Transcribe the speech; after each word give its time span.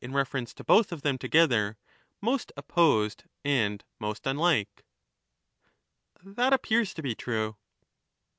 reference 0.13 0.51
to 0.51 0.63
both 0.63 0.91
of 0.91 1.03
them 1.03 1.15
together, 1.15 1.77
most 2.21 2.51
opposed 2.57 3.25
and 3.45 3.83
most 3.99 4.25
unlike. 4.25 4.83
That 6.23 6.53
appears 6.53 6.95
to 6.95 7.03
be 7.03 7.13
true. 7.13 7.55